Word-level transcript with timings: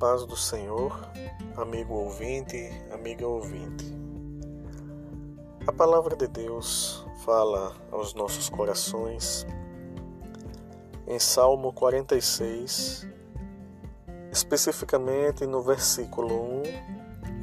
paz 0.00 0.24
do 0.24 0.34
Senhor, 0.34 0.98
amigo 1.58 1.92
ouvinte, 1.92 2.70
amiga 2.90 3.28
ouvinte. 3.28 3.84
A 5.66 5.72
palavra 5.72 6.16
de 6.16 6.26
Deus 6.26 7.04
fala 7.22 7.76
aos 7.92 8.14
nossos 8.14 8.48
corações 8.48 9.46
em 11.06 11.18
Salmo 11.18 11.70
46, 11.74 13.06
especificamente 14.32 15.46
no 15.46 15.60
versículo 15.60 16.62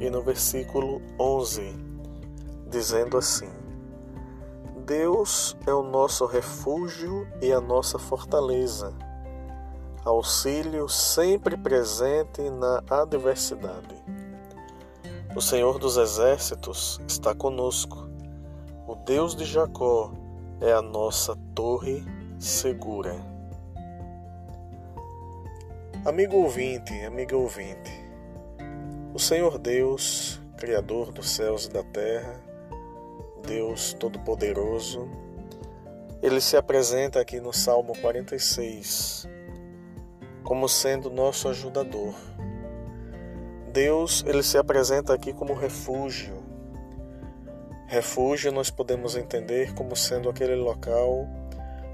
e 0.00 0.10
no 0.10 0.20
versículo 0.20 1.00
11, 1.16 1.76
dizendo 2.68 3.16
assim: 3.16 3.52
Deus 4.84 5.56
é 5.64 5.72
o 5.72 5.84
nosso 5.84 6.26
refúgio 6.26 7.24
e 7.40 7.52
a 7.52 7.60
nossa 7.60 8.00
fortaleza 8.00 8.92
auxílio 10.04 10.88
sempre 10.88 11.56
presente 11.56 12.42
na 12.50 12.82
adversidade. 12.88 13.94
O 15.36 15.40
Senhor 15.40 15.78
dos 15.78 15.96
Exércitos 15.96 17.00
está 17.06 17.34
conosco. 17.34 18.08
O 18.86 18.94
Deus 18.94 19.36
de 19.36 19.44
Jacó 19.44 20.12
é 20.60 20.72
a 20.72 20.82
nossa 20.82 21.36
torre 21.54 22.04
segura. 22.38 23.14
Amigo 26.04 26.36
ouvinte, 26.36 26.92
amiga 27.04 27.36
ouvinte, 27.36 27.90
o 29.12 29.18
Senhor 29.18 29.58
Deus, 29.58 30.40
Criador 30.56 31.12
dos 31.12 31.28
céus 31.30 31.66
e 31.66 31.70
da 31.70 31.82
terra, 31.82 32.40
Deus 33.46 33.92
Todo-Poderoso, 33.94 35.08
ele 36.22 36.40
se 36.40 36.56
apresenta 36.56 37.20
aqui 37.20 37.40
no 37.40 37.52
Salmo 37.52 37.92
46, 38.00 39.28
como 40.48 40.66
sendo 40.66 41.10
nosso 41.10 41.46
ajudador. 41.50 42.14
Deus, 43.70 44.24
ele 44.26 44.42
se 44.42 44.56
apresenta 44.56 45.12
aqui 45.12 45.30
como 45.30 45.52
refúgio. 45.52 46.42
Refúgio 47.86 48.50
nós 48.50 48.70
podemos 48.70 49.14
entender 49.14 49.74
como 49.74 49.94
sendo 49.94 50.30
aquele 50.30 50.54
local 50.54 51.28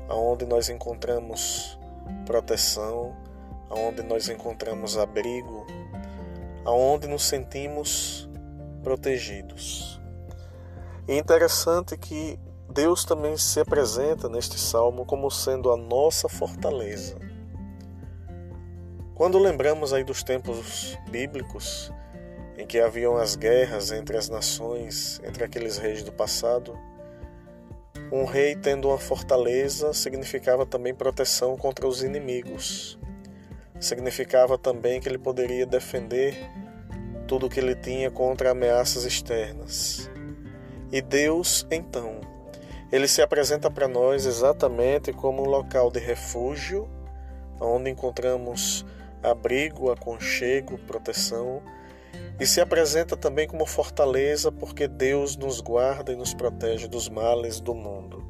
aonde 0.09 0.47
nós 0.47 0.69
encontramos 0.69 1.77
proteção, 2.25 3.17
aonde 3.69 4.05
nós 4.05 4.29
encontramos 4.29 4.97
abrigo, 4.97 5.67
aonde 6.64 7.09
nos 7.09 7.25
sentimos 7.25 8.31
protegidos. 8.84 10.01
E 11.09 11.19
interessante 11.19 11.97
que 11.97 12.39
Deus 12.73 13.05
também 13.05 13.36
se 13.36 13.59
apresenta 13.59 14.29
neste 14.29 14.61
salmo 14.61 15.05
como 15.05 15.29
sendo 15.29 15.73
a 15.73 15.77
nossa 15.77 16.29
fortaleza. 16.29 17.34
Quando 19.15 19.39
lembramos 19.39 19.93
aí 19.93 20.03
dos 20.03 20.25
tempos 20.25 20.98
bíblicos, 21.09 21.93
em 22.59 22.67
que 22.67 22.81
haviam 22.81 23.17
as 23.17 23.37
guerras 23.37 23.93
entre 23.93 24.17
as 24.17 24.29
nações, 24.29 25.20
entre 25.25 25.45
aqueles 25.45 25.79
reis 25.79 26.03
do 26.03 26.11
passado, 26.11 26.77
um 28.11 28.25
rei 28.25 28.57
tendo 28.57 28.89
uma 28.89 28.98
fortaleza 28.98 29.92
significava 29.92 30.67
também 30.67 30.92
proteção 30.92 31.57
contra 31.57 31.87
os 31.87 32.03
inimigos. 32.03 32.98
Significava 33.79 34.59
também 34.59 35.01
que 35.01 35.09
ele 35.09 35.19
poderia 35.19 35.65
defender 35.65 36.37
tudo 37.29 37.47
o 37.47 37.48
que 37.48 37.61
ele 37.61 37.77
tinha 37.77 38.11
contra 38.11 38.51
ameaças 38.51 39.05
externas. 39.05 40.11
E 40.91 41.01
Deus, 41.01 41.65
então, 41.70 42.20
ele 42.91 43.07
se 43.07 43.23
apresenta 43.23 43.70
para 43.70 43.87
nós 43.87 44.27
exatamente 44.27 45.12
como 45.12 45.42
um 45.42 45.48
local 45.48 45.89
de 45.89 46.01
refúgio, 46.01 46.89
onde 47.61 47.91
encontramos 47.91 48.85
abrigo, 49.25 49.91
aconchego, 49.91 50.78
proteção, 50.78 51.62
e 52.39 52.47
se 52.47 52.61
apresenta 52.61 53.17
também 53.17 53.46
como 53.46 53.64
fortaleza 53.64 54.52
porque 54.52 54.86
Deus 54.86 55.36
nos 55.36 55.61
guarda 55.61 56.12
e 56.12 56.17
nos 56.17 56.35
protege 56.35 56.86
dos 56.89 57.08
males 57.08 57.61
do 57.61 57.74
mundo. 57.74 58.24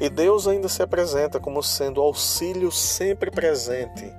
E 0.00 0.08
Deus 0.08 0.48
ainda 0.48 0.68
se 0.68 0.82
apresenta 0.82 1.38
como 1.38 1.62
sendo 1.62 2.00
auxílio 2.00 2.70
sempre 2.72 3.30
presente 3.30 4.12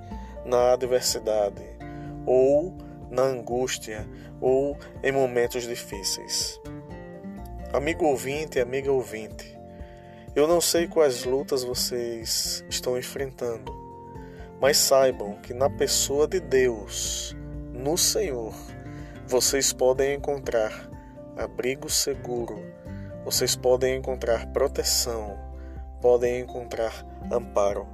na 0.44 0.72
adversidade, 0.72 1.62
ou 2.24 2.76
na 3.10 3.22
angústia, 3.22 4.08
ou 4.40 4.76
em 5.02 5.12
momentos 5.12 5.64
difíceis. 5.64 6.60
Amigo 7.72 8.06
ouvinte, 8.06 8.60
amiga 8.60 8.90
ouvinte, 8.90 9.56
eu 10.34 10.46
não 10.46 10.60
sei 10.60 10.86
quais 10.86 11.24
lutas 11.24 11.62
vocês 11.62 12.64
estão 12.68 12.96
enfrentando, 12.96 13.85
mas 14.60 14.76
saibam 14.76 15.34
que 15.42 15.52
na 15.52 15.68
pessoa 15.68 16.26
de 16.26 16.40
Deus, 16.40 17.36
no 17.72 17.96
Senhor, 17.96 18.54
vocês 19.26 19.72
podem 19.72 20.14
encontrar 20.14 20.88
abrigo 21.36 21.90
seguro, 21.90 22.58
vocês 23.24 23.54
podem 23.54 23.96
encontrar 23.96 24.46
proteção, 24.52 25.38
podem 26.00 26.40
encontrar 26.40 27.04
amparo. 27.30 27.86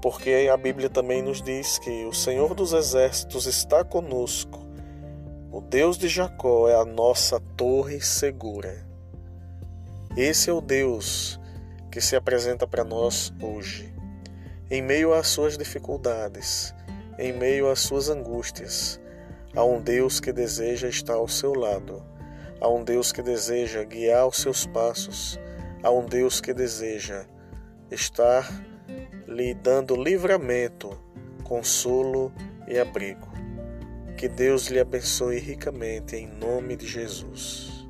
Porque 0.00 0.48
a 0.52 0.56
Bíblia 0.56 0.90
também 0.90 1.22
nos 1.22 1.42
diz 1.42 1.78
que 1.78 2.04
o 2.04 2.12
Senhor 2.12 2.54
dos 2.54 2.72
Exércitos 2.72 3.46
está 3.46 3.82
conosco. 3.82 4.60
O 5.50 5.60
Deus 5.60 5.96
de 5.96 6.08
Jacó 6.08 6.68
é 6.68 6.74
a 6.74 6.84
nossa 6.84 7.40
torre 7.56 8.00
segura. 8.00 8.86
Esse 10.16 10.50
é 10.50 10.52
o 10.52 10.60
Deus 10.60 11.40
que 11.90 12.00
se 12.00 12.16
apresenta 12.16 12.66
para 12.66 12.84
nós 12.84 13.32
hoje. 13.40 13.93
Em 14.74 14.82
meio 14.82 15.14
às 15.14 15.28
suas 15.28 15.56
dificuldades, 15.56 16.74
em 17.16 17.32
meio 17.32 17.70
às 17.70 17.78
suas 17.78 18.08
angústias, 18.08 19.00
há 19.54 19.62
um 19.62 19.80
Deus 19.80 20.18
que 20.18 20.32
deseja 20.32 20.88
estar 20.88 21.14
ao 21.14 21.28
seu 21.28 21.54
lado, 21.54 22.02
há 22.60 22.68
um 22.68 22.82
Deus 22.82 23.12
que 23.12 23.22
deseja 23.22 23.84
guiar 23.84 24.26
os 24.26 24.38
seus 24.38 24.66
passos, 24.66 25.38
há 25.80 25.92
um 25.92 26.04
Deus 26.04 26.40
que 26.40 26.52
deseja 26.52 27.24
estar 27.88 28.50
lhe 29.28 29.54
dando 29.54 29.94
livramento, 29.94 30.90
consolo 31.44 32.32
e 32.66 32.76
abrigo. 32.76 33.28
Que 34.16 34.26
Deus 34.26 34.66
lhe 34.66 34.80
abençoe 34.80 35.38
ricamente 35.38 36.16
em 36.16 36.26
nome 36.26 36.74
de 36.74 36.88
Jesus. 36.88 37.83